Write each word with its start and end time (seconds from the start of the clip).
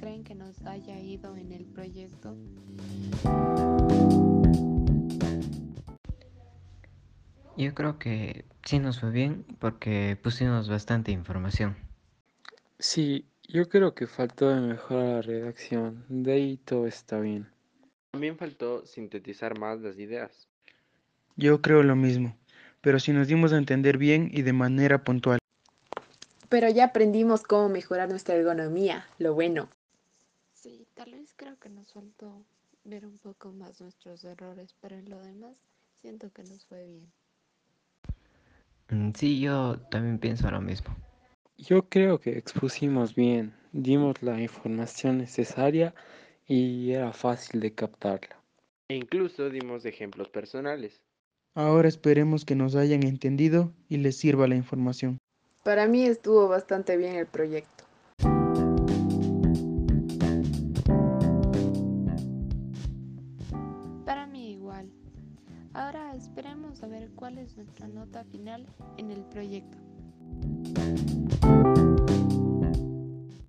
creen 0.00 0.24
que 0.24 0.34
nos 0.34 0.62
haya 0.62 0.98
ido 0.98 1.36
en 1.36 1.52
el 1.52 1.66
proyecto? 1.66 2.34
Yo 7.56 7.74
creo 7.74 7.98
que 7.98 8.46
sí 8.64 8.78
nos 8.78 8.98
fue 8.98 9.10
bien 9.10 9.44
porque 9.58 10.16
pusimos 10.22 10.70
bastante 10.70 11.12
información. 11.12 11.76
Sí, 12.78 13.26
yo 13.46 13.68
creo 13.68 13.94
que 13.94 14.06
faltó 14.06 14.48
de 14.48 14.60
mejorar 14.62 15.04
la 15.04 15.22
redacción. 15.22 16.06
De 16.08 16.32
ahí 16.32 16.56
todo 16.56 16.86
está 16.86 17.20
bien. 17.20 17.46
También 18.12 18.38
faltó 18.38 18.86
sintetizar 18.86 19.58
más 19.58 19.82
las 19.82 19.98
ideas. 19.98 20.48
Yo 21.36 21.60
creo 21.60 21.82
lo 21.82 21.94
mismo, 21.94 22.36
pero 22.80 22.98
si 22.98 23.12
nos 23.12 23.28
dimos 23.28 23.52
a 23.52 23.58
entender 23.58 23.98
bien 23.98 24.30
y 24.32 24.42
de 24.42 24.54
manera 24.54 25.04
puntual. 25.04 25.38
Pero 26.48 26.70
ya 26.70 26.86
aprendimos 26.86 27.42
cómo 27.42 27.68
mejorar 27.68 28.08
nuestra 28.08 28.34
ergonomía, 28.34 29.06
lo 29.18 29.34
bueno. 29.34 29.68
Sí, 30.60 30.86
tal 30.92 31.12
vez 31.12 31.32
creo 31.34 31.58
que 31.58 31.70
nos 31.70 31.90
faltó 31.90 32.44
ver 32.84 33.06
un 33.06 33.16
poco 33.16 33.50
más 33.50 33.80
nuestros 33.80 34.22
errores, 34.24 34.74
pero 34.78 34.94
en 34.94 35.08
lo 35.08 35.18
demás 35.18 35.56
siento 36.02 36.30
que 36.34 36.42
nos 36.42 36.66
fue 36.66 36.86
bien. 36.86 37.10
Mm, 38.90 39.12
Sí, 39.14 39.40
yo 39.40 39.78
también 39.90 40.18
pienso 40.18 40.50
lo 40.50 40.60
mismo. 40.60 40.94
Yo 41.56 41.88
creo 41.88 42.20
que 42.20 42.36
expusimos 42.36 43.14
bien, 43.14 43.54
dimos 43.72 44.22
la 44.22 44.38
información 44.38 45.16
necesaria 45.16 45.94
y 46.46 46.90
era 46.90 47.14
fácil 47.14 47.60
de 47.60 47.74
captarla. 47.74 48.36
E 48.90 48.96
incluso 48.96 49.48
dimos 49.48 49.86
ejemplos 49.86 50.28
personales. 50.28 51.00
Ahora 51.54 51.88
esperemos 51.88 52.44
que 52.44 52.54
nos 52.54 52.76
hayan 52.76 53.04
entendido 53.04 53.72
y 53.88 53.96
les 53.96 54.18
sirva 54.18 54.46
la 54.46 54.56
información. 54.56 55.16
Para 55.64 55.86
mí 55.86 56.04
estuvo 56.04 56.48
bastante 56.48 56.98
bien 56.98 57.14
el 57.14 57.26
proyecto. 57.26 57.89
Ahora 65.72 66.14
esperemos 66.14 66.82
a 66.82 66.86
ver 66.86 67.10
cuál 67.10 67.38
es 67.38 67.56
nuestra 67.56 67.88
nota 67.88 68.24
final 68.24 68.66
en 68.96 69.10
el 69.10 69.24
proyecto. 69.24 69.78